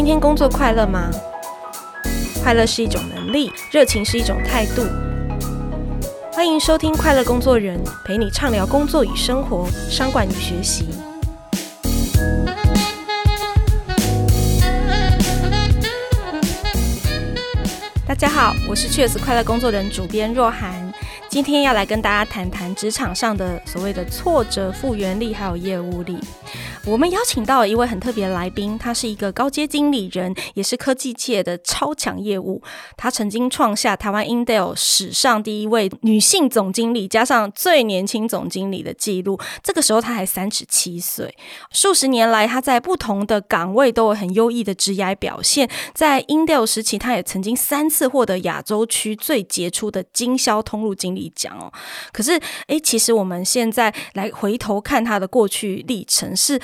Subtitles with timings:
[0.00, 1.10] 今天工作快乐吗？
[2.42, 4.82] 快乐是一种能力，热情是一种态度。
[6.32, 10.88] 欢迎收听《快乐工作人》，陪你畅聊工作与生活、商管与学习。
[18.08, 20.90] 大家好，我是 Cheers 快乐工作人主编若涵，
[21.28, 26.18] 今天要来跟大家谈谈职场上的所谓的挫折复原力，还有业务力。
[26.86, 32.62] 我们邀请到了一位很特别的来宾，他是一个高阶经理人，也是科技界的超强业务。
[32.96, 39.38] 他曾经创下台湾 Intel 史上第一位女性总经理，加上最年轻总经理的记录。
[39.62, 41.32] 这个时候他还三十七岁。
[41.70, 45.68] 数十年来，他在不同的岗位都有很优异的职业表现。
[45.94, 51.70] 在 Intel 时期，他也曾经三次获得亚洲区最杰出的经销通路经理奖哦。
[52.10, 56.58] 可是，诶，其实我们现在来回头看他的过去历程是。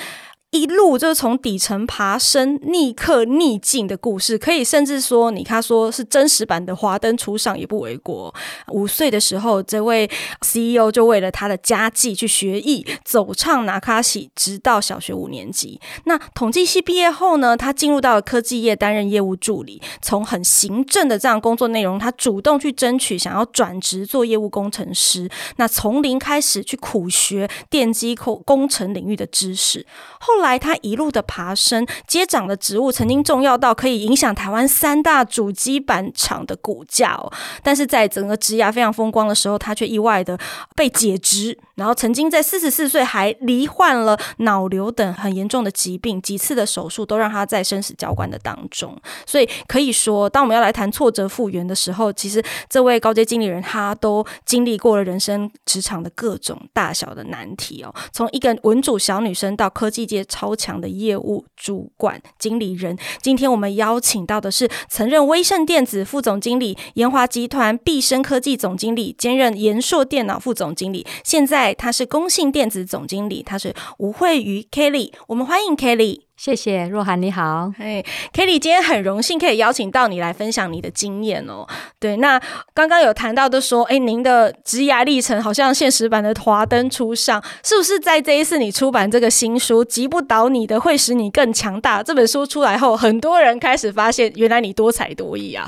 [0.57, 8.33] 一路就是从底层爬升、逆客逆境的故事，可以甚至说，你他说是真实版的华灯初上也不为过。
[8.69, 10.09] 五岁的时候，这位
[10.41, 15.79] CEO 就为了他的家计去学艺，走唱拿卡西，直到小学五年级。
[16.05, 25.29] 那统计系毕业后呢，他进入到了科技业担任业务助理，从很行政的这样工作内容，他主动去争取想要转职做业务工程师。
[25.57, 29.85] 那从零开始去苦学电机工工程领域的知识，
[30.19, 30.37] 后。
[30.37, 37.17] 来来，他一路的爬升，接掌的职务曾经重要到可以影响台湾三大主机板厂的股价。
[37.61, 40.37] 但是在整个职涯非常风光的时候，他却意外的
[40.75, 48.93] 被解职，然后曾经在四十四岁还罹患了脑瘤等很严重的疾病，几次的手术都让他在生死交关的当中。
[49.25, 57.95] 所以可以说，当我们要来谈挫折复原的时候，其实这位高阶经理人他都经历过了人生职场的各种大小的难题哦。
[58.11, 60.17] 从一个文主小女生到科技界。
[60.27, 62.97] 超强的业务主管、经理人。
[63.21, 71.05] 今天我们邀请到的是曾任威盛电子副总经理、研华集团毕升科技总经理，兼任延硕电脑副总经理。
[71.23, 75.11] 现在他是工信电子总经理，他是吴惠瑜 Kelly。
[75.27, 76.26] 我们欢迎 Kelly。
[76.37, 77.73] 谢谢若涵，你好。
[77.75, 81.65] 嘿，Kelly，今天很荣幸可以邀请到你来分享你的经验哦。
[81.99, 82.39] 对，那
[82.75, 95.67] 刚刚有谈到的说，哎，您的职涯历程好像现实版的华灯初上，是不是在这一次你出版这个新书《击不倒你的会使你更强大》这本书出来后，很多人开始发现，原来你多才多艺啊。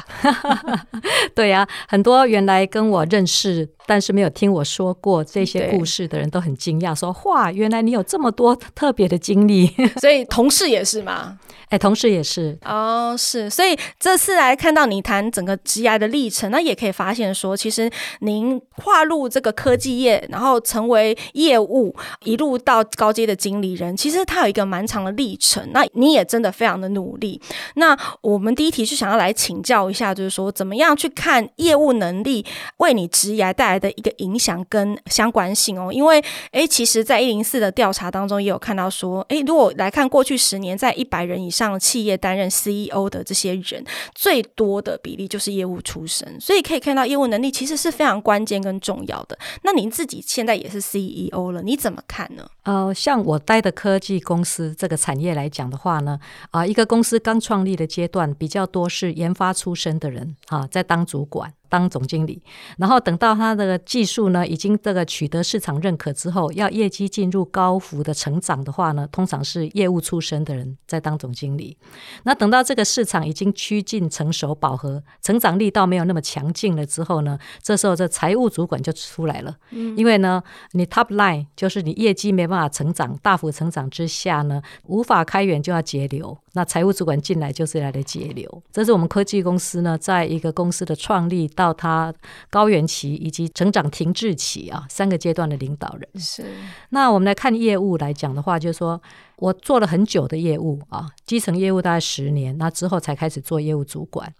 [1.34, 3.68] 对呀、啊，很多原来跟我认识。
[3.90, 9.66] 但是没有听我说过这些故事的人都很惊讶，说：“哇，原来你有这么多特别的经历。”
[10.00, 11.40] 所以同是也是吗？
[11.70, 17.88] 哎，同事也是哦，是，所以这次来看到你谈整个职涯的历程，那也可以发现说，其实
[18.22, 25.64] 您跨入这个科技业，然后成为业务，一路到高阶的经理人，其实它有一个蛮长的历程。
[25.72, 27.40] 那你也真的非常的努力。
[27.76, 32.44] 那我们第一题是想要来请教一下，就是说怎么样去看业务能力
[32.78, 35.94] 为你职涯带来的一个影响跟相关性哦？
[35.94, 36.20] 因为
[36.52, 41.59] 哎，其实，在一零四的调查当中也有看到说，哎，如果来看过去十年，在一百人以上。
[41.68, 43.84] 上企业担任 CEO 的这些人，
[44.16, 49.38] 最多的比例就是业务出身，所以可以看到业务能力其实是非常关键跟重要的。
[49.64, 52.50] 那您自己现在也是 CEO 了，你怎么看呢？
[52.64, 56.20] 呃，像我待的科技公司这个产业来讲的话呢，
[56.52, 61.54] 啊、一个公司刚创立的阶段比较多是研发出身的人啊，在当主管。
[61.70, 62.42] 当总经理，
[62.78, 71.78] 然后等到他的技术呢，已经这个取得市场认可之后，要业绩进入高幅的成长的话呢，通常是业务出身的人在当总经理。
[72.24, 79.56] 那等到这个市场已经趋近成熟饱和，成长力道没有那么强劲了之后呢，这时候这财务主管就出来了。
[79.70, 80.42] 嗯，因为呢，
[80.72, 86.36] 你 top line 就是你业绩没办法成长，大幅成长之下呢，无法开源就要节流。
[86.54, 88.64] 那财务主管进来就是来的节流。
[88.72, 91.50] 这是我们科技公司呢，在一个公司的创立。
[91.56, 92.14] 到它
[92.50, 96.46] 高原期以及成长停滞期啊，三个阶段的领导人是。
[96.90, 99.02] 那我们来看业务来讲的话，就是说
[99.38, 104.34] 我做了很久的业务啊，基层业务大概十年，那之后才开始做业务主管。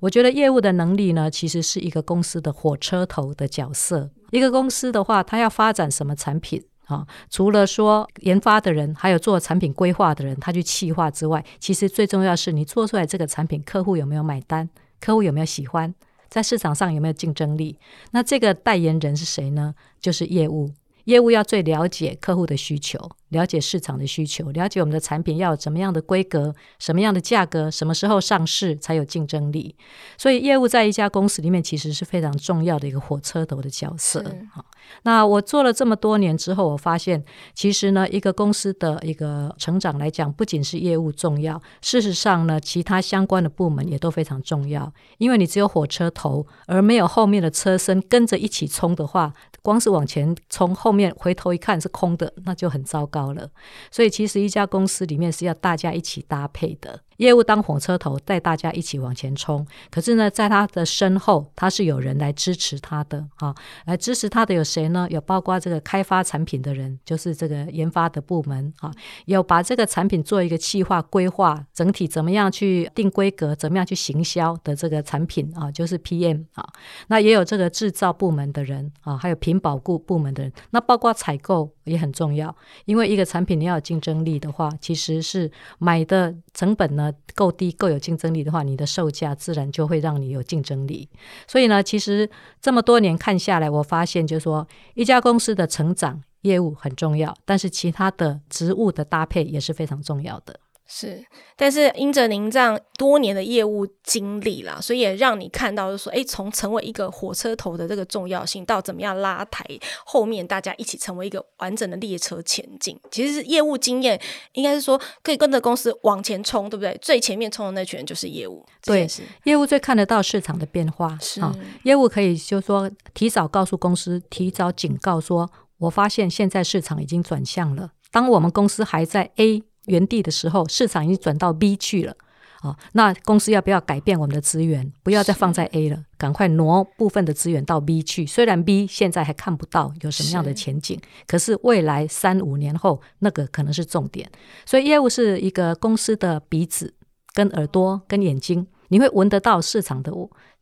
[0.00, 4.10] 我觉得业务的能力呢，其实是一个公司的火车头的角色。
[4.30, 7.06] 一个公司的话，它要发展什么产品啊？
[7.30, 14.68] 除了说研发的人，还有做产品规划的人，他去企划之外，其实最重要是你做出来这个产品，客户有没有买单？
[15.00, 15.94] 客户有没有喜欢？
[16.28, 17.78] 在市场上有没有竞争力？
[18.10, 19.74] 那这个代言人是谁呢？
[20.00, 20.72] 就是业务，
[21.04, 22.98] 业务要最了解客户的需求，
[23.30, 29.74] 了解市场的需求，了解我们的产品要有怎么样的规格、什么样的价格、什么时候上市才有竞争力。
[30.16, 34.24] 所以业务在一家公司里面其实是非常重要的一个火车头的角色。
[34.52, 34.64] 好，
[35.02, 37.24] 那我做了这么多年之后，我发现
[37.54, 44.92] 其实呢，一个公司的一个成长来讲，不仅是业务重要，事实上呢，其他相关的部门也都非常重要。
[45.18, 49.32] 因为你只有火车头，而没有后面的车身跟着一起冲的话，
[49.62, 53.15] 光是往前冲，后面回头一看是空的，那就很糟糕。
[53.16, 53.50] 高了，
[53.90, 57.00] 所以其实一家公司里面是要大家一起搭配的。
[57.16, 63.54] 业务当火车头带大家一起往前冲，可是呢，在他的身后，他是有人来支持他的啊，
[63.86, 65.06] 来支持他的有谁呢？
[65.10, 68.92] 有包括这个开发产品的人，就是这个研发的部门啊，
[69.24, 76.68] 有把这个产品做一个计划规划，整体怎么样去定规格，怎么样去行销的这个产品啊，就是 PM 啊，
[77.08, 82.54] 那也有这个制造部门的人啊，还有品保部部门的人，那包括采购也很重要，
[82.84, 87.05] 因为一个产品你要有竞争力的话，其实是买的成本呢。
[87.34, 91.08] 够低、够有竞争力的话，你的售价自然就会让你有竞争力。
[91.46, 92.28] 所以呢，其实
[92.60, 100.60] 这么多年看下来，我发现就是说，一家公司的成长业务很重要，但是其他的职务的搭配也是非常重要的。
[100.88, 101.24] 是，
[101.56, 109.64] 但是因着您这样多年的业务经历啦，所以也让你看到，就是说，哎，从成为一个火车头的这个重要性，到怎么样拉抬
[110.04, 112.96] 后面大家一起成为一个完整的列车前进。
[113.10, 114.20] 其实是业务经验，
[114.52, 116.96] 应该是说可以跟着公司往前冲，对不对？
[117.02, 118.64] 最前面冲的那群人就是业务。
[118.82, 121.18] 对，是业务最看得到市场的变化。
[121.20, 127.90] 是啊，业务可以就是说提早告诉公司，提早警告说，我发现现在市场已经转向了。
[128.12, 129.64] 当我们公司还在 A。
[129.86, 132.14] 原地的时候，市场已经转到 B 去了，
[132.62, 134.92] 哦，那公司要不要改变我们的资源？
[135.02, 138.26] 不要再放在 A 了，赶快挪部分的资源到 B 去。
[138.26, 144.30] 虽然 B 现在还看不到有什么样的前景，是，可是未来三五年后，那个可能是重点。
[144.64, 146.94] 所以业务是一个公司的鼻子、
[147.32, 150.12] 跟耳朵、跟眼睛，你会闻得到市场的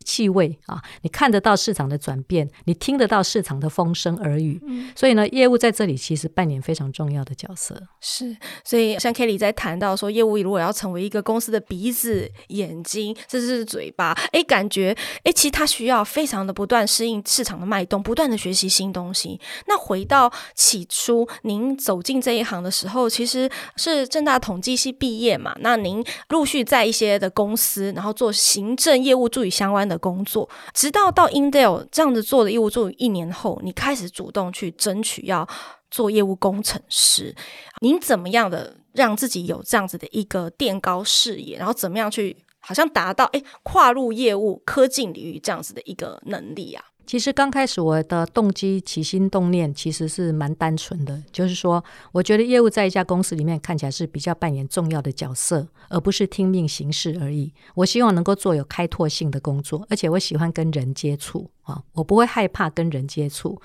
[0.04, 7.80] 气味啊，你看得到市场的转变，你听得到市场的风声耳语，嗯、所以呢，业务在这里其实扮演非常重要的角色。
[8.00, 19.40] 是，所以像 Kelly 在谈到说，业务如果要成为一个公司的鼻子、眼睛，甚至是嘴巴，哎，感觉哎，其实它需要非常的不断适应市场的脉动，不断的学习新东西。
[19.66, 25.56] 那回到起初，您走进这一行的时候，其实是正大统计系毕业嘛？
[25.60, 29.98] 那您陆续在一些的公司，然后做行政业务助理相关的。
[30.04, 35.48] 工作，直到到 Indale 这样子做的业务助理一年后，你开始主动去争取要
[35.90, 37.34] 做业务工程师。
[37.80, 46.84] 您怎么样的让自己有这样子的一个垫高视野，然后怎么样去好像达到诶跨入业务科技领域这样子的一个能力啊？
[47.06, 57.52] 其实刚开始我的动机起心动念其实是蛮单纯的，就是说，我觉得业务在一家公司里面看起来是比较扮演重要的角色，而不是听命行事而已。
[57.74, 63.60] 我希望能够做有开拓性的工作，而且我喜欢跟人接触啊，我不会害怕跟人接触。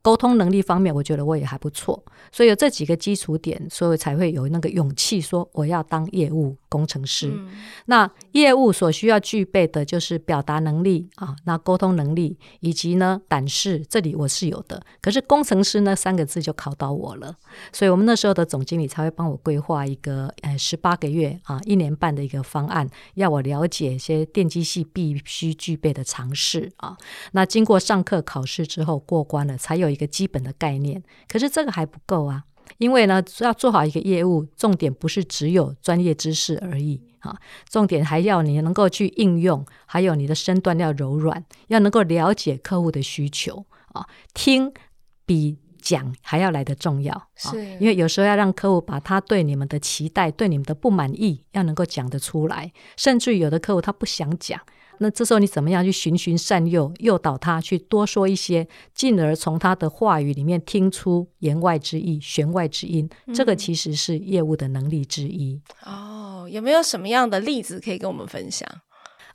[0.00, 2.02] 沟通能力方面，我觉得我也还不错，
[2.32, 7.28] 所以有这几个基础点，所以才会有那个勇气说我要当业务工程师。
[7.28, 7.50] 嗯、
[7.86, 14.80] 那业务所需要具备的就是表达能力啊，那沟通能力以及呢胆识，这里我是有的。
[15.00, 17.34] 可是工程师那三个字就考倒我了，
[17.72, 26.96] 所以我们那时候的总经理才会帮我规划一个呃十八个月啊一年半的一个方案，要我了解一些电机系必须具备的常识啊。
[27.32, 29.88] 那经过上课考试之后过关了，才有。
[29.88, 32.44] 一个基本的概念，可是这个还不够啊！
[32.76, 37.36] 因为呢，要做好一个业务，重点不是只有专业知识而已啊，
[37.68, 44.72] 重点还要你能够去应用，还有你的身段要柔软，要能够了解客户的需求啊，听
[45.26, 47.28] 比讲还要来得重要。
[47.36, 54.60] 是，因为有时候要让客户把他对你们的期待、对你们的不满意，要能够讲得出来，甚至于有的客户他不想讲。
[54.98, 63.08] 那这时候你怎么样去循循善诱，诱导他去多说一些，进而从他的话语里面听出言外之意、弦外之音。
[63.26, 65.60] 嗯、这个其实是业务的能力之一。
[65.84, 68.68] 哦，有没有什么样的例子可以跟我们分享？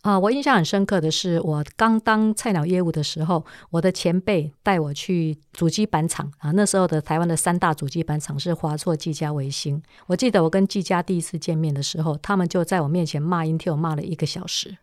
[0.01, 6.51] 啊，我印象很深刻的是，我刚当菜鸟业务的时候，我的前辈带我去主机板厂啊。
[6.51, 9.82] 那时候的台湾的三大主机板厂是华硕、技嘉、微星。
[10.08, 14.77] 我记得我跟技嘉第一次见面的时候，他们就在我面前骂 Intel，骂了一个小时。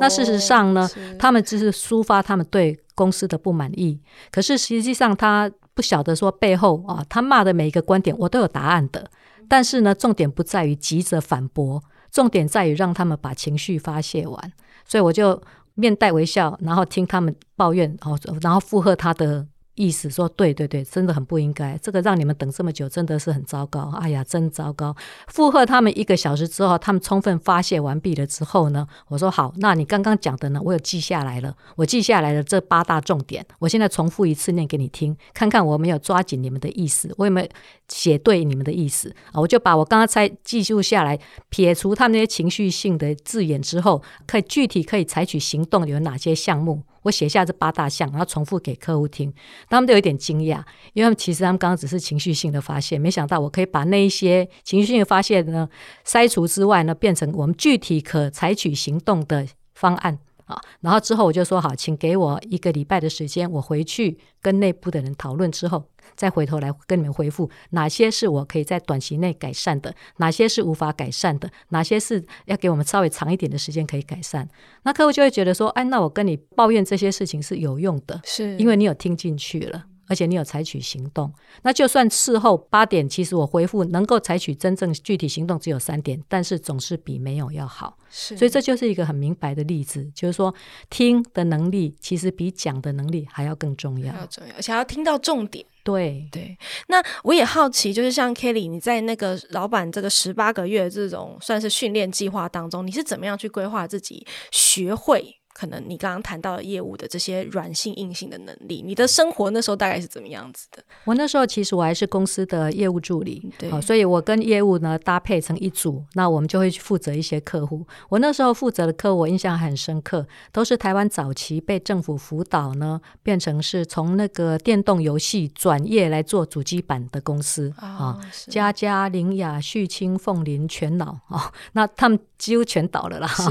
[0.00, 4.00] 那事实上呢，哦、他们只是抒发他们对公司的不满意。
[4.30, 9.10] 可是实际上，他不晓得说背后啊，他骂的每一个观点，我都有答案的。
[9.48, 14.52] 但是呢，重点不在于急着反驳，重点在于让他们把情绪发泄完。
[14.84, 15.40] 所以我就
[15.74, 23.92] 面带微笑，然后听他们抱怨，然后然后附和他的意思说，对对对，真的很不应该，这个让你们等这么久，真的是很糟糕。
[24.00, 24.96] 哎呀，真糟糕！
[25.28, 37.48] 附和他们一个小时之后，他们充分发泄完毕了之后呢，我说好，那你刚刚讲的呢，我有记下来了，我记下来的这八大重点，我现在重复一次念给你听，看看我没有抓紧你们的意思，我有没有
[37.88, 39.40] 写对你们的意思啊？
[39.40, 46.82] 我就把我刚刚才记录下来，撇除他们那些情绪性的字眼之后，可以具体可以采取行动有哪些项目？
[47.02, 49.32] 我写下这八大项，然后重复给客户听，
[49.68, 50.58] 他们都有点惊讶，
[50.92, 55.68] 因为他们其实他们刚刚只是情绪性的发泄，没想到我可以把那一些情绪性的发泄呢
[56.04, 60.18] 筛除之外呢，变成我们具体可采取行动的方案。
[60.46, 74.48] 啊，然后之后我就说好，请给我一个礼拜的时间，我回去跟内部的人讨论之后，再回头来跟你们回复哪些是我可以在短期内改善的，哪些是无法改善的，哪些是要给我们稍微长一点的时间可以改善。
[74.82, 79.86] 那客户就会觉得说，哎，那我跟你抱怨这些事情是有用的，是因为你有听进去了。
[80.08, 81.32] 而且你有采取行动，
[81.62, 87.98] 那就算事后八点，其实我回复能够采取真正具体行动只有三点，但是总是比没有要好。
[88.08, 90.54] 是，所以这就是一个很明白的例子，就是说
[90.88, 95.66] 听的能力其实比讲的能力还要更重要，要重要，而且要听到重点。
[95.86, 96.58] 对对。
[96.88, 105.35] 那我也好奇，就是像 Kelly，你在那个老板这个十八个月这种算是训练计划当中，你是怎么样去规划自己学会？
[105.56, 110.84] 可能你刚刚谈到的业务的这些软性硬性的能力，你的生活那时候大概是怎么样子的？
[111.06, 117.86] 我那时候其实我还是公司的业务助理，对，哦，所以我跟业务呢搭配成一组，那我们就会去负责一些客户。
[118.10, 133.26] 我那时候负责的客户，我印象很深刻，都是台湾早期被政府辅导呢，变成是从那个电动游戏转业来做主机板的公司啊，哦，佳佳、凌雅、旭清、凤林、全脑啊，那他们几乎全倒了啦。
[133.26, 133.44] 是，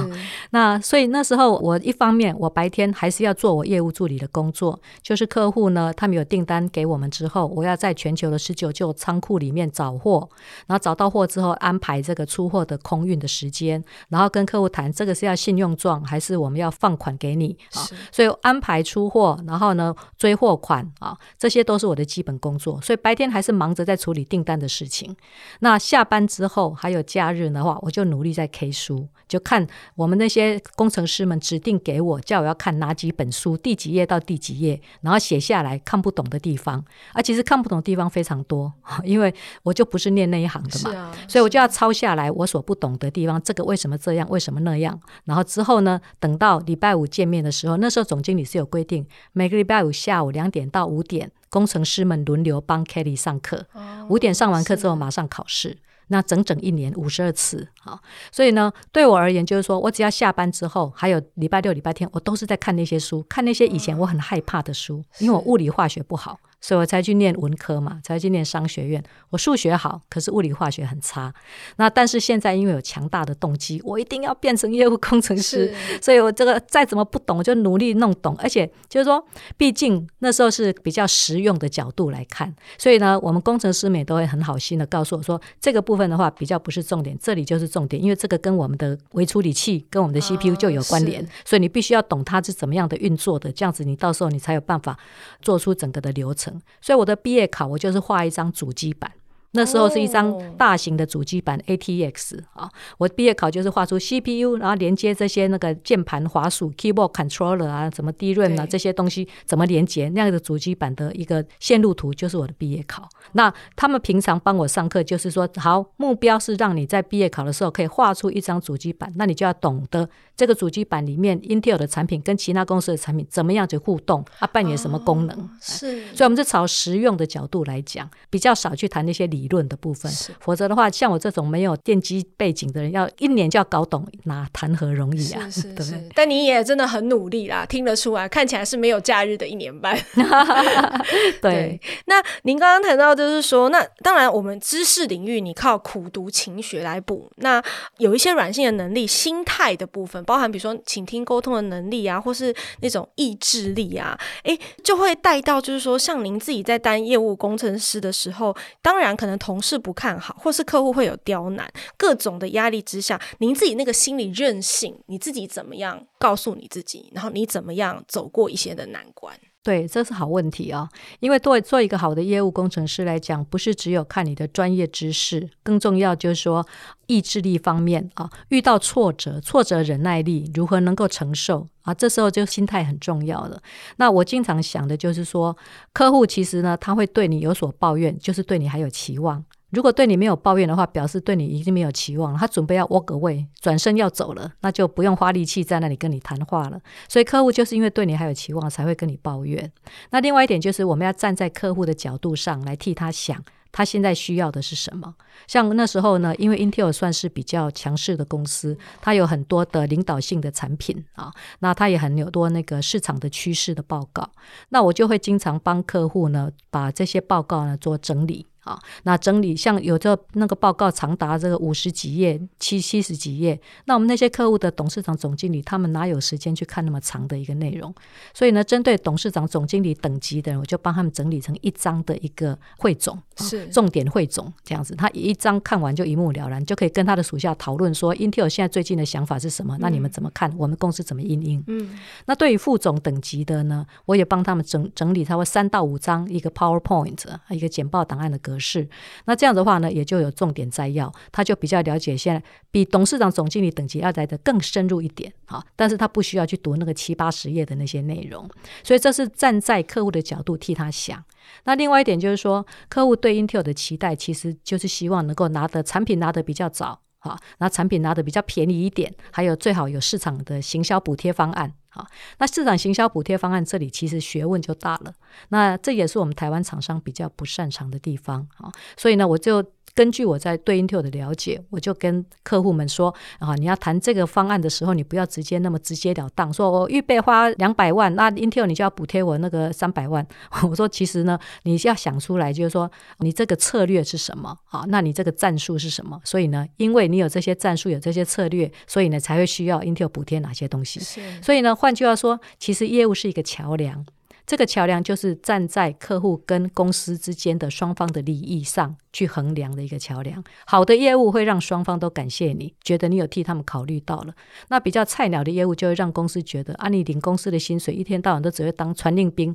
[0.51, 1.94] 那所以那时候我一。
[1.95, 10.29] 一方面，我白天还是要做我业务助理的工作，就是客户呢，他们有订单给我们之后，我要在全球的十九旧仓库里面找货，
[10.67, 17.79] 然后找到货之后安排这个出货的空运的时间，然后跟客户谈这个是要信用状还是我们要放款给你啊？
[18.11, 22.81] 所以安排出货，然后呢追货款啊，这些都是我的基本工作。
[22.81, 25.15] 所以白天还是忙着在处理订单的事情。
[25.61, 29.65] 那下班之后还有假日的话，我就努力在 K 书，就看
[29.96, 31.75] 我们那些工程师们指定。
[31.86, 53.65] 给我叫我要看哪几本书，第几页到第几页，然后写下来看不懂的地方，而其实看不懂的地方非常多， 因为我就不是念那一行的嘛，所以我就要抄下来我所不懂的地方，这个为什么这样，为什么那样，然后之后呢，等到礼拜五见面的时候，那时候总经理是有规定，每个礼拜五下午两点到五点，工程师们轮流帮 Kelly 上课，
[54.10, 55.77] 五、点上完课之后马上考试。
[56.07, 58.00] 那整整一年五十二次，好，
[58.31, 66.39] 所以呢，对我而言就是说，我只要下班之后，还有礼拜六、礼拜天，我都是在看那些书，看那些以前我很害怕的书，因为我物理化学不好。
[66.65, 69.03] 所以我才去念文科嘛，才去念商学院。
[69.29, 71.31] 我数学好，可是物理化学很差。
[71.75, 75.72] 那但是现在因为有强大的动机，我一定要变成业务工程师。
[76.01, 78.36] 所以我这个再怎么不懂，我就努力弄懂。
[78.39, 79.24] 而且就是说，
[79.57, 82.51] 毕竟那时候是比较实用的角度来看。
[82.79, 94.98] 所以呢，我们工程师们也都会很好心的告诉我说，这个部分的话比较不是重点，这里就是重点，因为这个跟我们的微处理器跟我们的 CPU 就有关联，哦，所以你必须要懂它是怎么样的运作的，这样子你到时候你才有办法
[95.43, 96.54] 做出整个的流程。
[96.81, 99.12] 所以我的毕业考，我就是画一张主机板。
[99.55, 113.07] 那时候是一张大型的主机板 ATX 啊，我毕业考就是画出 CPU，然后连接这些那个键盘、滑鼠、keyboard controller 啊，什么 DRAM 啊这些东西怎么连接，那样的主机板的一个线路图就是我的毕业考。
[113.31, 125.50] 那他们平常帮我上课，就是说，好，目标是让你在毕业考的时候可以画出一张主机板，那你就要懂得这个主机板里面 Intel 的产品跟其他公司的产品怎么样去互动，啊，扮演什么功能。
[125.62, 129.44] 是，所以我们是朝实用的角度来讲，比较少去谈那些理。
[129.45, 135.47] 理论的部分，否则的话，像我这种没有电机背景的人，要一年就要搞懂，那谈何容易啊？
[135.51, 136.11] 是是是， 对。
[136.15, 139.95] 但你也真的很努力啦，听得出来，看起来是没有假日的一年半。
[141.39, 141.81] 对，对。
[142.05, 147.61] 那您刚刚谈到，就是说，那当然，我们知识领域你靠苦读勤学来补，那
[147.99, 159.35] 有一些软性的能力、心态的部分，包含比如说倾听、沟通的能力啊，或是那种意志力啊，哎，就会带到，就是说，像您自己在当业务工程师的时候，当然可能。
[159.38, 167.12] 同事不看好，或是客户会有刁难，各种的压力之下，您自己那个心理韧性，你自己怎么样告诉你自己？
[167.13, 169.39] 然后你怎么样走过一些的难关？
[169.65, 170.88] 对，这是好问题啊、
[171.19, 176.63] 因为做做一个好的业务工程师来讲，不是只有看你的专业知识，更重要就是说
[177.07, 178.29] 意志力方面啊。
[178.50, 181.91] 遇到挫折，挫折忍耐力如何能够承受啊？
[181.91, 183.60] 这时候就心态很重要了。
[183.95, 185.57] 那我经常想的就是说，
[185.91, 189.43] 客户其实呢，他会对你有所抱怨，就是对你还有期望。
[189.75, 192.39] 如果对你没有抱怨的话，表示对你已经没有期望了。
[192.39, 196.79] 他准备要 walk away，转身要走了，那就不用花力气在那里跟你谈话了。
[197.10, 199.72] 所以客户就是因为对你还有期望，才会跟你抱怨。
[200.12, 205.15] 那另外一点就是，我们要站在客户的角度上来替他想，他现在需要的是什么。
[205.48, 214.32] 像那时候呢，因为 Intel 算是比较强势的公司，它有很多的领导性的产品啊，那它也很有多那个市场的趋势的报告。
[214.70, 218.48] 那我就会经常帮客户呢，把这些报告呢做整理。
[218.65, 227.93] 啊，那整理像有这那个报告长达这个五十几页、七七十几页，那我们那些客户的董事长、总经理，他们哪有时间去看那么长的一个内容？
[228.34, 234.95] 所以呢，针对董事长、总经理等级的人，我就帮他们整理成一张的一个汇总，是重点汇总这样子。
[234.95, 239.77] 他一张看完就一目了然，就可以跟他的属下讨论说，Intel 现在最近的想法是什么？
[239.79, 240.51] 那你们怎么看？
[240.57, 241.63] 我们公司怎么因应？
[241.67, 248.54] 嗯，那对于副总等级的呢，我也帮他们整整理，差不多三到五张一个 PowerPoint，一个简报档案的格。
[248.59, 248.88] 是，
[249.25, 255.63] 那这样的话呢，也就有重点摘要，他就比较了解现在比董事长、总经理等级要来的更深入一点啊。
[255.75, 258.50] 但是他不需要去读那个七八十页的那些内容，
[258.83, 261.24] 所以这是站在客户的角度替他想。
[261.65, 271.74] 那另外一点就是说，客户对 Intel 的期待其实就是希望能够拿的产品拿的比较早啊，拿产品拿的比较便宜一点，还有最好有市场的行销补贴方案。
[271.95, 275.13] 啊，那市场行销补贴方案这里其实学问就大了，
[275.49, 279.63] 那这也是我们台湾厂商比较不擅长的地方啊，所以呢，我就。
[279.95, 290.27] 根据我在对 Intel 的了解，我就跟客户们说啊，你要谈这个方案的时候，你不要直接那么直截了当，说我预备花两百万，那 Intel 你就要补贴我那个三百万。
[290.69, 294.83] 我说其实呢，你要想出来，就是说你这个策略是什么啊？
[294.89, 296.19] 那你这个战术是什么？
[296.25, 300.99] 所以呢，因为你有这些战术，有这些策略，所以呢才会需要 Intel 补贴哪些东西。
[300.99, 304.05] 是所以呢，换句话说，其实业务是一个桥梁。
[304.45, 310.43] 这个桥梁就是站在客户跟公司之间的双方的利益上去衡量的一个桥梁。
[310.65, 314.33] 好的业务会让双方都感谢你，觉得你有替他们考虑到了。
[314.67, 319.51] 那比较菜鸟的业务就会让公司觉得啊，你领公司的薪水，一天到晚都只会当传令兵，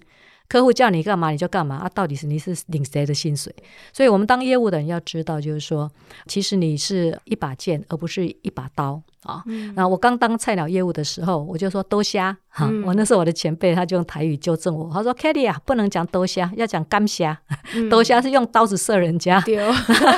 [0.49, 3.55] 客户叫你干嘛你就干嘛啊，到底是你是领谁的薪水？
[3.93, 5.89] 所以我们当业务的人要知道，就是说，
[6.27, 9.01] 其实你是一把剑，而不是一把刀。
[9.23, 17.41] 啊，那、嗯、我刚当菜鸟业务的时候，我就说多虾哈，嗯、我那时候我的前辈他就用台语纠正我，他说 Kelly 啊，不能讲多虾，要讲干虾，
[17.89, 19.57] 多虾、嗯、是用刀子射人家，对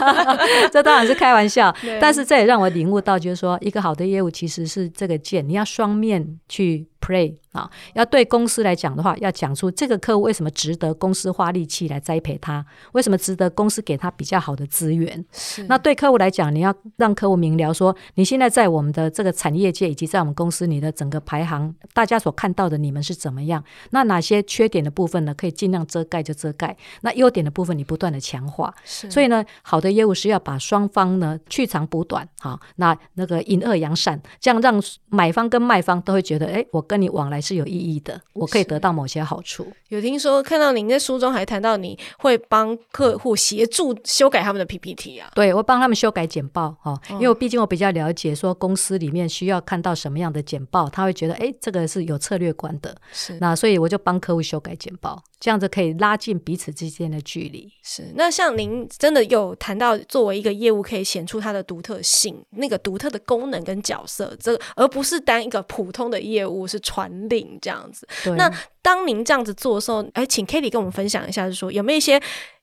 [0.73, 15.23] 这当然是开玩笑，但是这也让我领悟到，就是说一个好的业务其实是这个剑，你要双面去 play 啊，要对公司来讲的话，要讲出这个客户为什么值得公司花力气来栽培他，为什么值得公司给他比较好的资源。
[15.69, 23.63] 那对客户来讲，你要让客户明了说，你现在在我们的这个产业界以及在我们公司你的整个排行，大家所看到的你们是怎么样？
[23.91, 25.35] 那哪些缺点的部分呢？
[25.35, 28.75] 可以尽量遮盖就遮盖，那优点的部分你不断的强化。
[28.83, 37.43] 所以呢，好的业务是要把双方呢去长补短，好，那那个引恶扬善，这样让买方跟卖方都会觉得，哎，我跟你往来。
[37.43, 39.67] 是有意义的，我可以得到某些好处。
[39.89, 45.29] 有听说看到您在书中还谈到你会帮客户协助修改他们的 PPT 啊？
[45.35, 57.73] 对，我帮他们修改简报哈，因为我毕竟我比较了解说公司里面需要看到什么样的简报，他会觉得哎，这个是有策略观的，是那所以我就帮客户修改简报，这样子可以拉近彼此之间的距离。
[57.83, 67.59] 是那像您真的有谈到作为一个业务可以显出它的独特性，那个独特的功能跟角色，这而不是单一个普通的业务是传令。
[67.61, 72.21] 这样子，对那当您这样子做的时候，哎，请 Kelly 跟我们分享一下，就是说有没有一些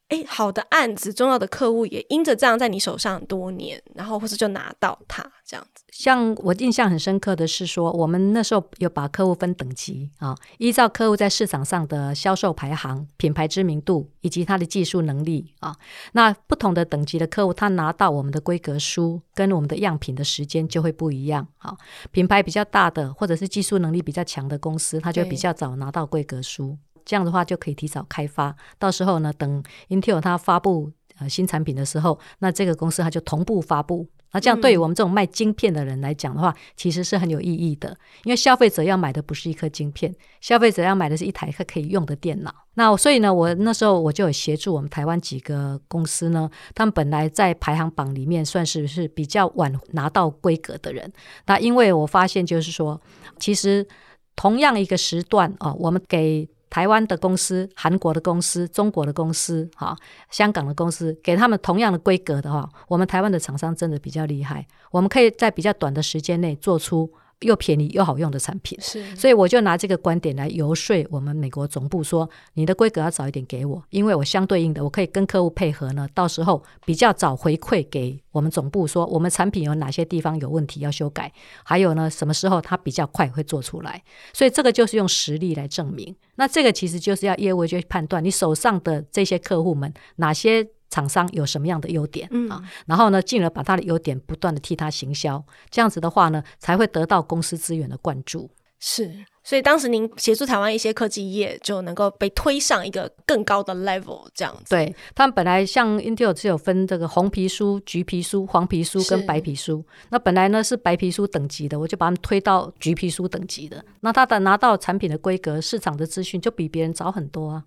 [0.09, 5.83] 哎好的案子，重要的客户也因着这样在你手上很多年，然后或是就拿到它这样子。
[5.91, 15.75] 像我印象很深刻的是说，我们那时候有把客户分等级啊，依照客户在市场上的销售排行、品牌知名度以及他的技术能力啊，
[16.13, 21.77] 那不同的等级的客户，他拿到我们的规格书跟我们的样品的时间就会不一样啊。
[22.11, 28.55] 品牌比较大的或者是技术能力比较强的公司，他就比较早拿到规格书，对这样的话就可以提早开发。
[28.77, 34.07] 到时候呢，等 Intel 它发布呃新产品的时候，那这个公司它就同步发布。
[34.31, 42.53] 那这样对于我们这种卖晶片的人来讲的话，嗯、其实是很有意义的，因为消费者要买的不是一颗晶片，消费者要买的是一台可以用的电脑。
[42.75, 51.11] 那所以呢，我那时候我就有协助我们台湾几个公司呢，他们本来在排行榜里面算是是比较晚拿到规格的人。
[51.47, 53.01] 那因为我发现就是说，
[53.39, 53.87] 其实
[54.35, 59.95] 同样一个时段哦，我们给台湾的公司、韩国的公司、中国的公司、哈
[60.29, 67.11] 香港的公司，给他们同样的规格的话，我们台湾的厂商真的比较厉害，我们可以在比较短的时间内做出。
[67.41, 81.31] 又便宜又好用的产品，是，所以我就拿这个观点来游说我们美国总部说，你的规格要早一点给我，因为我相对应的我可以跟客户配合呢，到时候比较早回馈给我们总部说，我们产品有哪些地方有问题要修改，
[81.63, 86.13] 还有呢什么时候它比较快会做出来，所以这个就是用实力来证明。
[86.35, 90.67] 那这个其实就是要业务去判断你手上的这些客户们哪些。
[90.89, 92.61] 厂商有什么样的优点啊？
[92.85, 98.49] 然后呢，进而把他的优点不断的替他行销，这样子的话呢，才会得到公司资源的灌注。
[98.81, 104.69] 是，所以当时您协助台湾一些科技业就能够被推上一个更高的 level，这样子。
[104.69, 109.85] 对，他们本来像 Intel 只有分这个红皮书、橘皮书、黄皮书跟白皮书。
[110.11, 113.83] 那本来呢是白皮书等级的，我就把他们推到橘皮书等级的。
[113.99, 117.65] 那他的拿到产品的规格、市场的资讯就比别人早很多啊。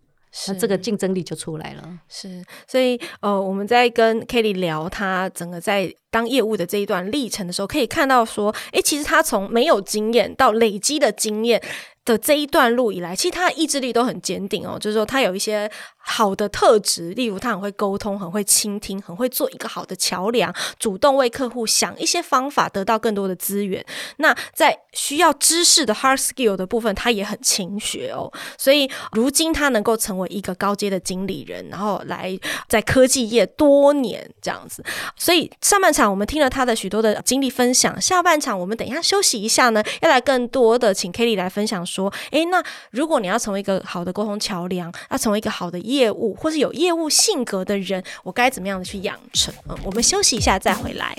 [0.49, 1.99] 那这个竞争力就出来了。
[2.09, 11.63] 是，所以呃，我们在跟 Kelly 聊他整个在当业务的这一段历程的时候，可以看到说，哎，其实他从没有经验到累积的经验
[12.05, 14.79] 的这一段路以来，其实他的意志力都很坚定哦。
[14.79, 15.71] 就是说，他有一些
[16.03, 23.85] 好的特质，例如他很会沟通，很会倾听，很会做一个好的桥梁，主动为客户想一些方法，得到更多的资源。
[24.17, 28.31] 那在需要知识的 hard skill 的部分，他也很勤学哦。
[28.59, 32.39] 所以，如今他能够成为一个高阶的经理人，然后来
[32.69, 34.85] 在科技业多年这样子。
[35.17, 41.85] 所以上半场我们听了他的许多的经历分享，下半场我们等一下休息一下呢，要来更多的请 Kelly 来分享。
[41.85, 42.63] 说，诶，那
[42.93, 49.53] 如果你要成为一个好的沟通桥梁，要成为一个好的业业务，或是有业务性格的人，我该怎么样的去养成？
[49.69, 51.17] 嗯，我们休息一下再回来。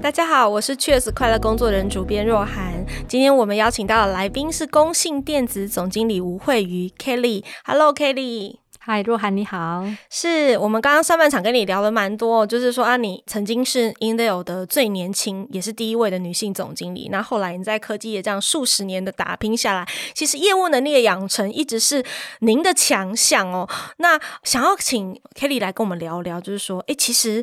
[0.00, 2.84] 大家好，我是确实快乐工作人主编若涵。
[3.08, 7.42] 今天我们邀请到的来宾是公信电子总经理吴惠瑜 Kelly。
[7.64, 8.63] Hello，Kelly。
[8.86, 9.82] 嗨，若涵你好。
[10.10, 17.08] 是我们刚刚上半场跟你聊了蛮多，就是说啊，你曾经是 Intel 的最年轻，也是第一位的女性总经理。
[17.10, 22.04] 那后来你在科技业这样数十年的打拼下来，其实业务能力的养成一直是
[22.40, 23.66] 您的强项哦。
[23.96, 27.42] 那想要请 Kelly 来跟我们聊聊，就是说，哎，其实。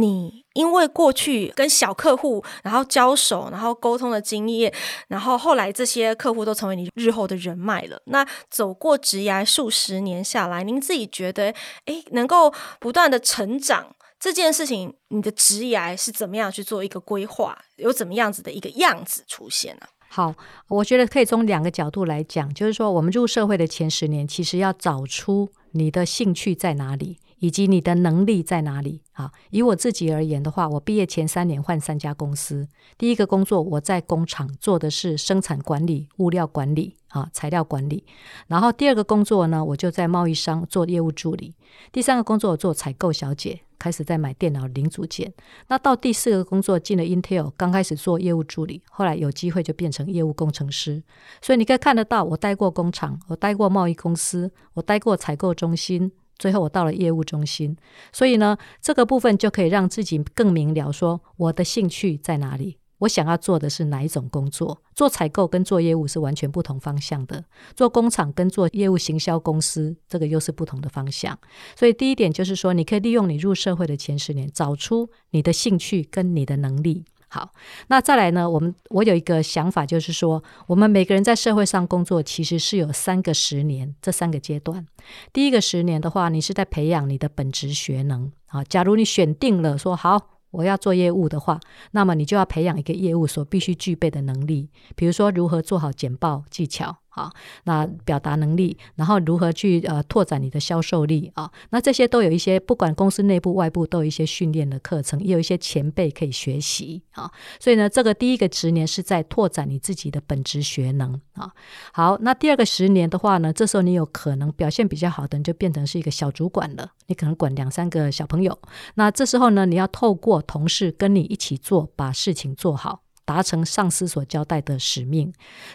[0.00, 4.72] 你因为过去跟小客户然后交手，然后沟通的经验，
[5.08, 8.00] 然后后来这些客户都成为你日后的人脉了。
[8.06, 11.52] 那走过职涯数十年下来，您自己觉得，
[11.86, 17.58] 诶，能够不断的成长这件事情，你的职涯是怎么样去做一个规划？
[17.74, 19.86] 有怎么样子的一个样子出现呢？
[20.08, 20.32] 好，
[20.68, 27.18] 我觉得可以从两个角度来讲，就是说，我们入社会的前十年，其实要找出你的兴趣在哪里。
[27.38, 29.02] 以及你的能力在哪里？
[29.12, 32.68] 啊，以我自己而言的话，我毕业前三年换三家公司。
[32.96, 38.04] 第一个工作我在工厂做的是生产管理、物料管理、啊材料管理。
[38.46, 41.54] 然后第二个工作呢，我就在贸易商做业务助理。
[41.90, 45.32] 第三个工作我做采购小姐，开始在买电脑零组件。
[45.66, 51.02] 那到第四个工作进了 Intel，刚开始做业务助理，后来有机会就变成业务工程师。
[51.42, 56.12] 所以你可以看得到，我待过工厂，我待过贸易公司，我待过采购中心。
[56.38, 57.76] 最后我到了业务中心，
[58.12, 64.82] 所以呢，这个部分就可以让自己更明了，说我的兴趣在哪里，我想要做的是哪一种工作。
[64.94, 67.44] 做采购跟做业务是完全不同方向的，
[67.76, 71.38] 做工厂跟做业务行销公司，这个又是不同的方向。
[71.76, 77.04] 所以第一点就是说，你可以利用你入社会的前十年，找出你的兴趣跟你的能力。
[77.30, 77.52] 好，
[77.88, 78.48] 那再来呢？
[78.48, 84.86] 我们我有一个想法，就是说，我们每个人在社会上工作，其实是有三个十年，这三个阶段。
[85.32, 88.64] 第一个十年的话，你是在培养你的本职学能啊。
[88.64, 90.18] 假如你选定了说好，
[90.50, 91.60] 我要做业务的话，
[91.90, 96.96] 那么你就要培养一个业务所必须具备的能力，比如说如何做好简报技巧。
[97.10, 97.30] 啊，
[97.64, 101.50] 那表达能力，然后如何去呃拓展你的销售力啊？
[101.70, 107.30] 那这些都有一些，不管公司内部外部都有一些训练的课程，也有一些前辈可以学习啊。
[107.58, 111.52] 所以呢，这个第一个十年是在拓展你自己的本职学能啊。
[111.92, 118.58] 好，那第二个十年的话呢，这时候你有可能表现比较好的你就变成是一个小主管了，你可能管两三个小朋友。
[118.94, 123.02] 那这时候呢，你要透过同事跟你一起做，把事情做好。
[123.28, 125.30] 达成上司所交代的使命，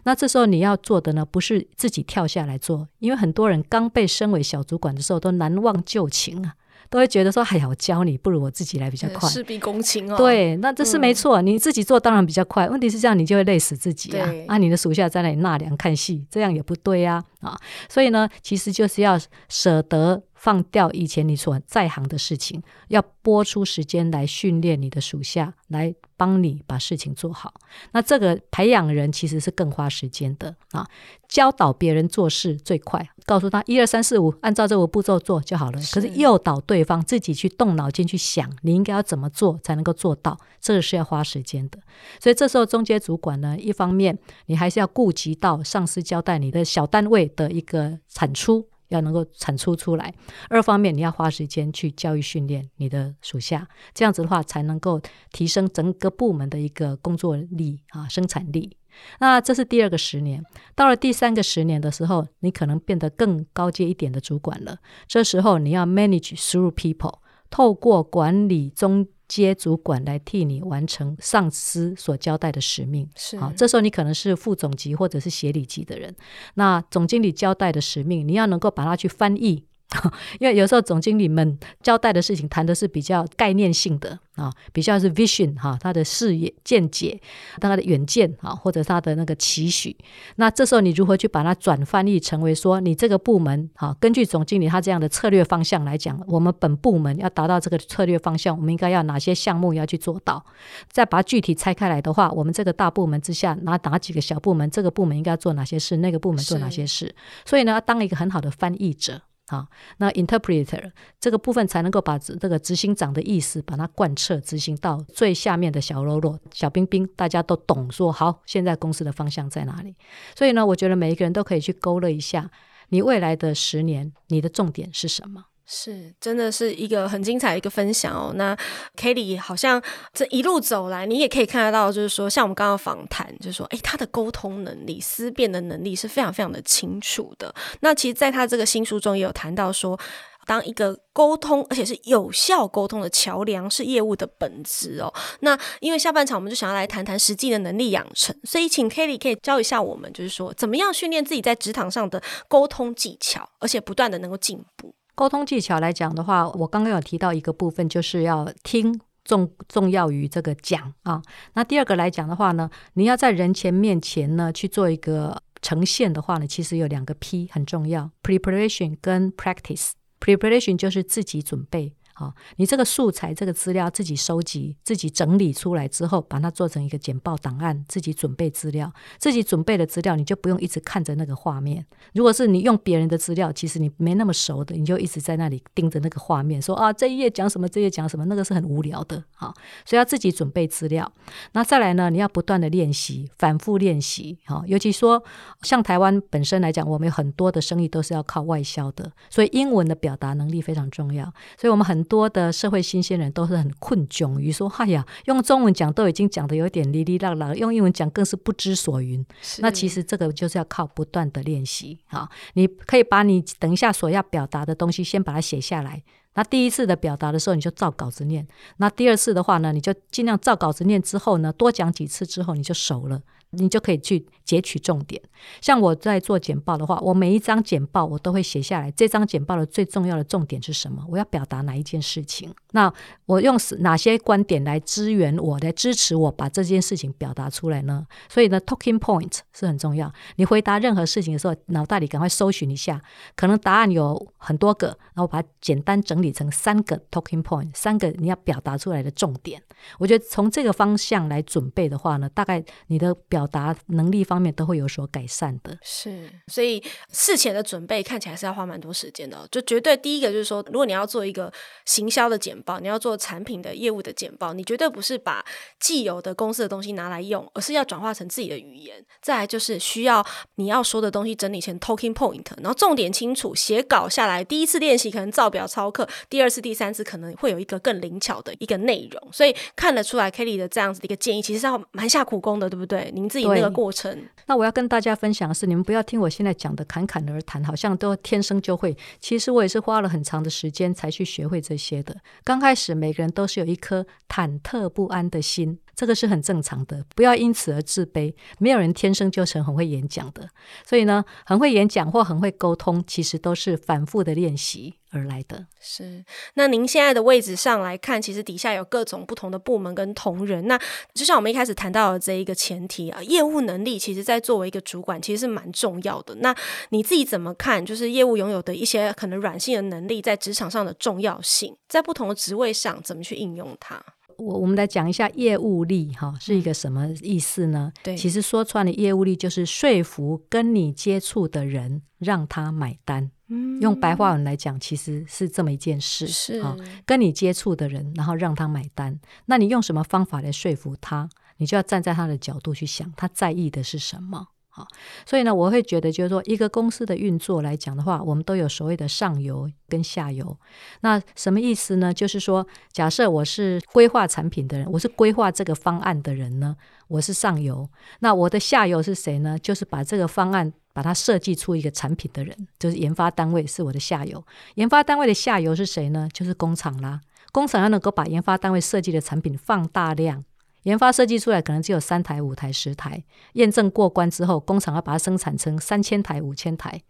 [0.05, 6.55] 那这时候你要做的呢，不是自己跳下来做，因为很多人刚被升为小主管的时候都难忘旧情啊，
[6.89, 10.17] 都会觉得说：“哎呀，我教你不如我自己来比较快。”事必躬亲哦。
[10.17, 12.67] 对，那这是没错，嗯，你自己做当然比较快。
[12.67, 14.27] 问题是这样，你就会累死自己啊！
[14.47, 17.58] 啊，你的属下在那里纳凉看戏，这样也不对呀啊，啊！
[17.89, 20.23] 所以呢，其实就是要舍得。
[20.36, 27.53] 放掉以前你所在行的事情，要拨出时间来训练你的属下，来帮你把事情做好。
[27.93, 30.86] 那这个培养人其实是更花时间的啊。
[31.29, 35.79] 教导别人做事最快，告诉他一二三四五，按照这个步骤做就好了。
[35.93, 41.79] 可是诱导对方自己去动脑筋去想，你应该要怎么做才能够做到，这个是要花时间的。
[42.19, 48.67] 所以这时候中间主管呢，一方面你还是要顾及到上司交代你的小单位的一个产出。
[48.89, 50.13] 要能够产出出来，
[50.49, 58.77] 二方面你要花时间去教育训练你的属下，这样子的话才能够提升整个部门的一个工作力啊，生产力。
[59.19, 60.43] 那这是第二个十年，
[60.75, 64.77] 到了第三个十年的时候，你可能变得更高阶一点的主管了。
[65.07, 67.15] 这时候你要 manage through people，
[67.49, 69.07] 透过管理中。
[69.35, 73.51] 接主管来替你完成上司所交代的使命，是好。
[73.57, 76.15] 这时候你可能是副总级或者是协理级的人，
[76.53, 79.65] 那总经理交代的使命，你要能够把它去翻译。
[80.39, 87.19] 因为有时候总经理们交代的事情谈的是比较概念性的啊，比较是 vision 哈，他的视野见解，
[87.60, 89.95] 他的远见啊，或者他的那个期许。
[90.38, 100.43] 那这时候你如何去把它转翻译成为说，你这个部门哈，根据总经理他这样的策略方向来讲，我们本部门要达到这个策略方向，我们应该要哪些项目要去做到？
[100.91, 107.13] 再把它具体拆开来的话，我们这个大部门之下，哪哪几个小部门，这个部门应该做哪些事，那个部门做哪些事？
[107.45, 109.21] 所以呢，要当一个很好的翻译者。
[109.53, 119.95] 啊，那 interpreter 这个部分才能够把这个执行长的意思把它贯彻执行到最下面的小喽啰、小兵兵，大家都懂说好，现在公司的方向在哪里？
[120.35, 122.49] 所以呢，我觉得每一个人都可以去勾勒一下，
[122.89, 125.45] 你未来的十年，你的重点是什么？
[125.65, 128.34] 是，真的是一个很精彩的一个分享哦。
[128.36, 128.56] 那
[128.97, 129.82] Kelly 好像
[130.13, 137.54] 这一路走来，你也可以看得到，就是说，像我们刚刚访谈，就是说，诶，他的沟通能力、思辨的能力是非常非常的清楚的。
[137.80, 139.97] 那其实，在他这个新书中也有谈到说，
[140.45, 145.13] 当一个沟通而且是有效沟通的桥梁，是业务的本质哦。
[145.39, 154.93] 那因为下半场我们就想要来谈谈实际的能力养成，所以请 Kelly 可以教一下我们，就是说，怎么样训练自己在职场上的沟通技巧，而且不断的能够进步。
[155.15, 161.21] 沟通技巧来讲的话，我刚刚有提到一个部分，就是要听重重要于这个讲啊。
[161.54, 169.91] 那第二个来讲的话呢，你要在人前面前呢去做一个呈现的话呢，其实有两个 P 很重要：preparation 跟 practice。
[170.19, 171.93] preparation 就是自己准备。
[172.13, 181.86] 好，你这个素材、这个资料自己收集、自己整理出来之后，把它做成一个简报档案，自己准备资料，自己准备的资料，你就不用一直看着那个画面。
[182.13, 189.23] 如果是你用别人的资料，其实你没那么熟的，你就一直在那里盯着那个画面，说啊，这一页讲什么，这页讲什么，那个是很无聊的。
[189.36, 189.54] 好，
[189.86, 191.12] 所以要自己准备资料。
[191.54, 194.38] 那再来呢，你要不断的练习，反复练习。
[194.45, 195.23] 好，尤其说
[195.62, 201.26] 像台湾本身来讲，我们有很多的生意都是要靠外销的，所以英文的表达能力非常重要。
[201.58, 209.25] 所以我们很多的社会新鲜人都是很困窘于说，哎呀，用中文讲都已经讲得有点哩哩啦啦，用英文讲更是不知所云。
[209.59, 212.29] 那其实这个就是要靠不断的练习啊！
[212.53, 216.03] 你可以把你等一下所要表达的东西先把它写下来。
[216.35, 218.43] 那第一次的表达的时候，你就照稿子念；
[218.77, 223.21] 那第二次的话呢，你就尽量照稿子念之后呢，多讲几次之后，你就熟了。
[223.55, 225.19] 你就可以去截取重点。
[225.61, 231.03] 像我在做简报的话，我每一张简报我都会写下来，这张简报的最重要的重点是什么？
[231.09, 232.53] 我要表达哪一件事情？
[232.71, 232.91] 那
[233.25, 238.05] 我用哪些观点来支援我，来支持我把这件事情表达出来呢？
[238.29, 240.11] 所以呢，talking point 是很重要。
[240.35, 243.01] 你回答任何事情的时候，脑袋里赶快搜寻一下，
[243.35, 249.61] 可能答案有很多个，然后把它简单整理成三个 talking point，三个你要表达出来的重点。
[249.99, 258.43] 我觉得从这个方向来准备的话呢，大概你的表达能力方面面都会有所改善的，是，所以事前的准备看起来是。
[258.43, 259.47] 要花蛮多时间的。
[259.49, 260.43] 就绝对第一个就是。
[260.43, 261.49] 说，如果你要做一个
[261.86, 265.41] 行销的简报，你要做产品的业务的简报，你绝对不是把
[265.79, 269.01] 既有的公司的东西拿来用，而是要转化成自己的语言。
[269.21, 270.25] 再来就是需要
[270.56, 274.43] 你要说的东西整理成 talking point，然后重点清楚，写稿下来。
[274.43, 279.32] 第一次练习可能照表操课，第二次、第三次可能会有一个更灵巧的一个内容。
[279.32, 279.56] 所以。
[279.77, 283.10] 看得出来，Kelly 的这样子的一个建议，其实是要蛮下苦功的，对不对？
[283.13, 283.29] 您。
[283.29, 288.95] 自己那个过程，那我要跟大家分享的是，你们不要听我现在讲的侃侃而谈，好像都天生就会。
[289.19, 292.15] 其实我也是花了很长的时间才去学会这些的。
[292.43, 298.33] 刚开始，每个人都是有一颗忐忑不安的心，这个是很正常的，不要因此而自卑。
[298.59, 300.49] 没有人天生就成很会演讲的，
[300.85, 305.65] 所以呢，很会演讲或很会沟通，其实都是反复的练习而来的。
[305.80, 306.26] 是。
[306.56, 310.67] 那您现在的位置上来看，其实底下有各种不同的部门跟同仁。
[310.67, 310.78] 那
[311.13, 316.36] 就像我们一开始谈到的这一个前提啊，业务能力其实在作为一个主管，其实是蛮重要的。
[316.36, 316.56] 那
[316.89, 317.86] 你自己怎么看？
[317.86, 324.04] 就是业务拥有的一些可能软性的能力，在职场上的重要性，在不同的职位上怎么去应用它？
[324.38, 327.91] 我我们来讲一下业务力哈，是一个什么意思呢？
[328.02, 333.30] 对，其实说穿了，业务力就是说服跟你接触的人，让他买单。
[333.53, 336.25] 嗯，用白话文来讲，其实是这么一件事。
[336.27, 339.19] 是啊，跟你接触的人，然后让他买单。
[339.45, 341.29] 那你用什么方法来说服他？
[341.57, 344.47] 你就要站在他的角度去想，他在意的是什么。
[344.75, 344.87] 好，
[345.23, 350.57] 所以呢，我会觉得就是说，一个公司的运作来讲的话，我们都有所谓的上游跟下游。
[351.01, 352.11] 那什么意思呢？
[352.11, 356.75] 就是说，假设我是规划产品的人，我是规划这个方案的人呢，
[357.07, 357.87] 我是上游。
[358.21, 359.59] 那我的下游是谁呢？
[359.59, 364.43] 就是把这个方案把它设计出一个产品的人，就是研发单位是我的下游。
[364.75, 366.29] 研发单位的下游是谁呢？
[366.32, 367.19] 就是工厂啦。
[367.51, 370.43] 工厂要能够把研发单位设计的产品放大量。
[370.84, 377.01] 研发设计出来可能只有三台、五台、十台，验证过关之后，工厂要把它生产成三千台、五千台。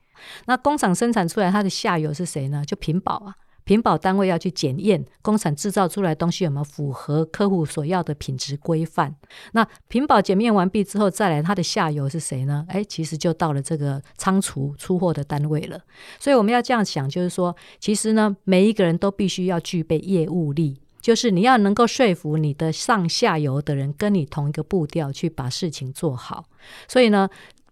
[0.45, 2.63] 那工厂生产出来，它的下游是谁呢？
[2.65, 3.35] 就屏保啊。
[3.63, 9.15] 品保单位要去检验工厂制造出来东西有没有符合客户所要的品质规范。
[9.53, 12.65] 那品保检验完毕之后，再来它的下游是谁呢？
[12.69, 15.79] 诶，其实就到了这个仓储出货的单位了。
[16.19, 20.79] 所以我们要这样想，就是说，其实呢，每一个人都必须要具备业务力。
[21.01, 26.45] 就是你要能够说服你的上下游的人跟你同一个步调去把事情做好，
[26.87, 27.29] 所以呢，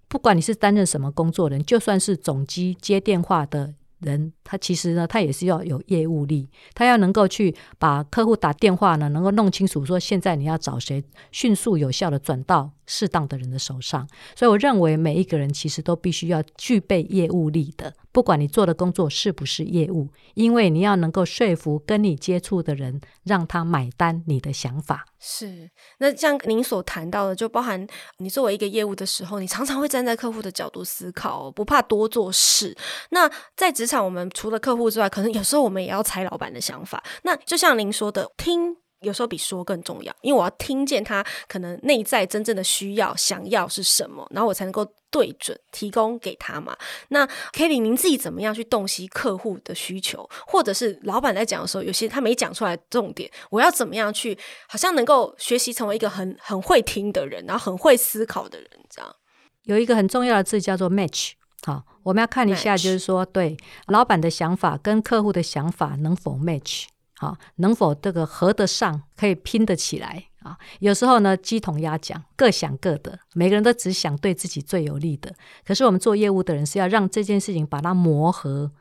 [0.09, 3.73] 不管你是担任什么工作人，就算是总机接电话的。
[4.01, 14.07] 人他其实呢，他也是要有业务力，他要能够去把客户打电话呢，能够弄清楚说现在你要找谁，迅速有效的转到适当的人的手上。
[14.35, 25.05] 所以我认为每一个人其实都必须要具备业务力的，不管你做的工作是不是业务，因为你要能够说服跟你接触的人，让他买单你的想法。
[25.19, 25.69] 是，
[25.99, 32.75] 那像您所谈到的，就包含你作为一个业务的时候，你常常会站在客户的角度思考，不怕多做事。
[33.11, 37.01] 那在职场，我们除了客户之外，可能有时候我们也要猜老板的想法。
[37.23, 38.77] 那就像您说的，听。
[39.01, 46.77] 有时候比说更重要，因为我要听见他可能内在真正的需要、想要是什么，然后我才能够对准提供给他嘛。
[47.09, 54.37] 那 Kelly，您自己怎么样去洞悉客户的需求，或者是老板在讲的时候，有些他没讲出来重点，我要怎么样去，
[54.67, 59.15] 好像能够学习成为一个很很会听的人，然后很会思考的人，这样。
[59.63, 61.31] 有一个很重要的字叫做 match，
[61.63, 66.85] 好，我们要看一下，就是说，对老板的想法跟客户的想法能否 match。
[67.21, 70.57] 啊，能否这个合得上，可以拼得起来啊？
[70.79, 75.31] 有时候呢，鸡同鸭讲，各想各的，每个人都只想对自己最有利的。
[75.63, 78.71] 可是我们做业务的人是要让这件事情把它磨合，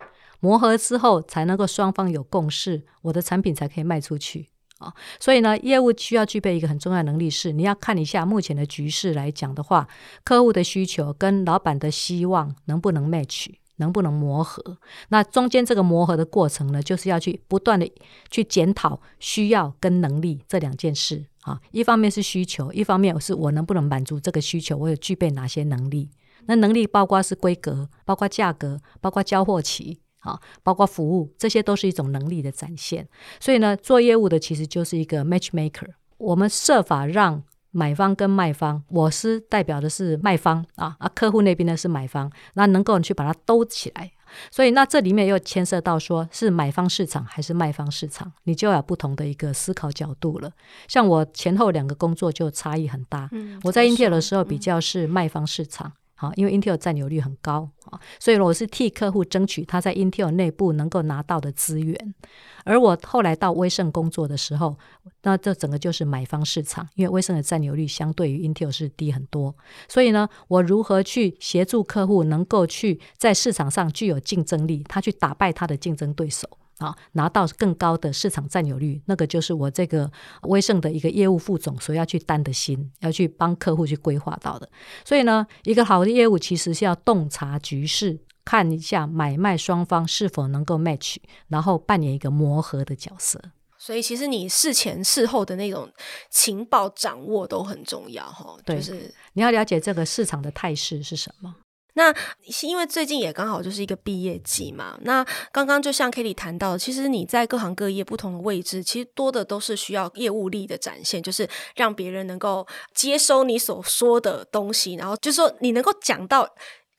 [0.40, 4.48] 磨合之后才能够双方有共识，我的产品才可以卖出去
[4.79, 4.90] 啊。
[5.18, 9.87] 所以呢，业务需要具备一个很重要的能力是，你要看一下目前的局势来讲的话，
[10.24, 13.48] 客户的需求跟老板的希望能不能 match。
[13.81, 14.79] 能不能磨合？
[15.09, 17.90] 那中间这个磨合的过程呢，就是要去不断的
[18.31, 21.61] 去检讨需要跟能力这两件事啊。
[21.73, 26.09] 一方面是需求，一方面是我能不能满足这个需求，我有具备哪些能力？
[26.47, 33.09] 那能力包括是规格，包括价格，包括交货期啊，包括服务，这些都是一种能力的展现。
[33.40, 35.88] 所以呢，做业务的其实就是一个 matchmaker，
[36.19, 37.43] 我们设法让。
[37.72, 44.11] 买方跟卖方，我是代表的是卖方啊，啊，客户那边呢是买方，那能够去把它兜起来，
[44.50, 50.50] 所以那这里面又牵涉到说是买方市场还是卖方市场，你就要有不同的一个思考角度了。
[50.88, 55.92] 像我前后两个工作就差异很大，嗯，我在英特尔的时候比较是卖方市场。
[56.20, 62.14] 好，因为 Intel 占有率很高啊，所以我是替客户争取他在 Intel 内部能够拿到的资源。
[62.62, 64.76] 而我后来到威盛工作的时候，
[65.22, 69.56] 那这整个就是买方市场，因为威盛的占有率相对于 Intel 是低很多。
[69.88, 76.46] 所以呢，我如何去协助客户能够去在市场上具有竞争力，他去打败他的竞争对手。
[76.81, 80.11] 啊，拿到更高的市场占有率，那个就是我这个
[80.43, 84.69] 威盛的一个业务副总所要去担的心，要去帮客户去规划到的。
[85.05, 91.16] 所以呢，一个好的业务其实是要洞察局势，看一下买卖双方是否能够 match，
[91.49, 93.40] 然后扮演一个磨合的角色。
[93.79, 95.90] 所以其实你事前事后的那种
[96.31, 98.57] 情报掌握都很重要哈。
[98.64, 101.55] 对，就是你要了解这个市场的态势是什么。
[101.94, 102.14] 那
[102.48, 116.48] 是因为最近也刚好就是一个毕业季嘛，那刚刚就像 Kelly 谈到，其实你在各行各业不同的位置，其实多的都是需要业务力的展现，就是让别人能够接收你所说的东西，然后就是说你能够讲到。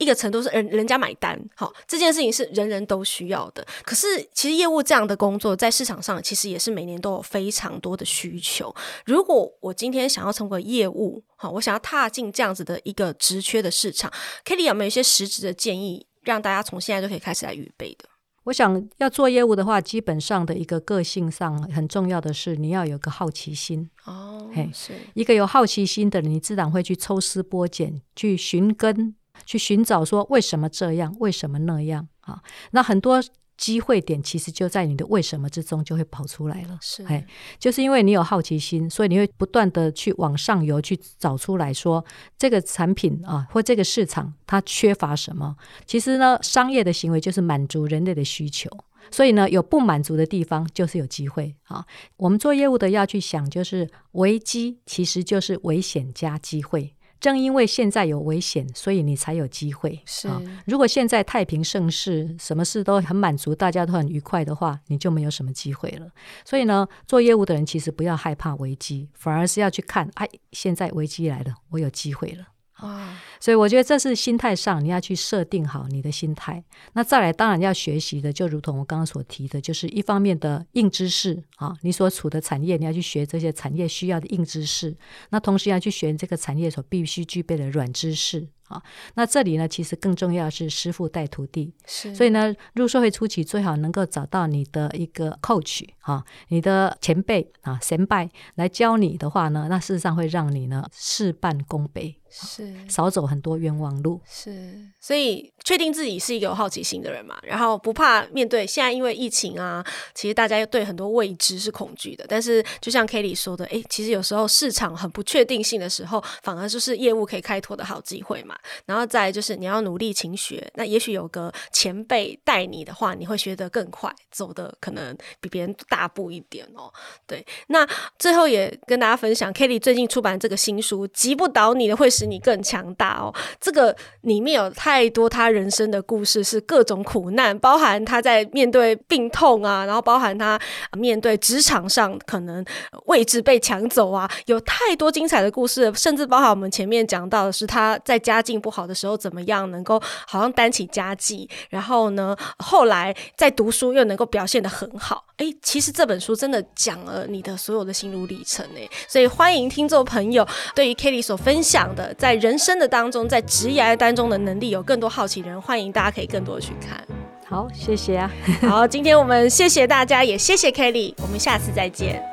[0.02, 3.64] 一个程度是人人家买单，好，这件事情是人人都需要的。
[3.84, 8.74] 可是其实业务这样的工作在市场上其实也是每年都有非常多的需求。
[9.06, 14.12] 如果我今天想要成为业务，好，我想要踏进这样子的一个职缺的市场
[14.44, 18.10] ，Kelly 有没有一些实质的建议，让大家从现在就可以开始来预备的？
[18.46, 29.14] 我想要做业务的话，基本上的一个个性上很重要的是你要有个好奇心哦，嘿，是一个有好奇心的人，你自然会去抽丝剥茧，去寻根。
[29.46, 32.42] 去寻找说为什么这样，为什么那样啊？
[32.72, 33.22] 那很多
[33.58, 36.80] 机会点其实就在你的为什么之中就会跑出来了。
[36.82, 37.24] 是，哎，
[37.60, 42.04] 就是因为你有好奇心，所以你会不断的去往上游去找出来说
[42.40, 45.56] 这个产品啊，或这个市场它缺乏什么。
[45.86, 48.68] 其实呢，商业的行为就是满足人类的需求，
[49.12, 51.86] 所以呢，有不满足的地方就是有机会啊。
[52.18, 56.96] 我们做业务的要去想，就是危机其实就是危险加机会。
[57.22, 60.02] 正因为现在有危险，所以你才有机会。
[60.06, 60.28] 是，
[60.66, 66.08] 如果现在太平盛世，什么事都很满足，大家都很愉快的话，你就没有什么机会了。
[66.44, 72.48] 所以呢，做业务的人其实不要害怕危机，反而是要去看，哎，现在危机来了，我有机会了。
[72.74, 76.64] 啊，所以我觉得这是心态上你要去设定好你的心态。
[76.94, 84.96] 那再来，当然要学习的，就如同我刚刚所提的，就是一方面的硬知识啊，你所处的产业，你要去学这些产业需要的硬知识。
[85.32, 88.82] 那同时要去学这个产业所必须具备的软知识啊。
[89.16, 91.74] 那这里呢，其实更重要是师傅带徒弟。
[91.88, 102.16] 是，所以呢，入社会初期最好能够找到你的一个 coach 啊，你的前辈啊，前辈来教你的话呢，那事实上会让你呢事半功倍。
[102.34, 108.68] 是少走很多冤枉路，是，所以确定自己是一个有好奇心的人嘛，然后不怕面对。
[108.68, 112.26] 现在因为疫情啊，其实大家对很多未知是恐惧的。
[112.28, 118.54] 但是就像 Kelly 说的，哎，其实有时候市场很不确定性的时候，反而就是业务可以开拓的好机会嘛。
[118.86, 126.92] 然后再就是你要努力勤学，那也许有个前辈带你的话，你会学得更快，走得可能比别人大步一点哦。
[127.26, 127.88] 对，那
[128.20, 140.60] 最后也跟大家分享，Kelly 最近出版这个新书《击不倒你的会使你更强大哦，这个里面有太多他人生的故事，是各种苦难，包含他在面对病痛啊，然后包含他
[140.98, 142.66] 面对职场上可能
[143.06, 155.26] 位置被抢走啊，有太多精彩的故事，甚至包含我们前面讲到的是他在家境不好的时候怎么样能够好像担起家计，然后呢，后来在读书又能够表现得很好。
[155.38, 166.98] 哎，其实这本书真的讲了你的所有的心路历程哎，所以欢迎听众朋友对于 Kelly 所分享的在人生的当当中，在职业当中的能力有更多好奇的人，欢迎大家可以更多的去看。
[167.46, 168.32] 好，谢谢啊。
[168.70, 172.24] 好，今天我们谢谢大家，也谢谢 Kelly，我们下次再见。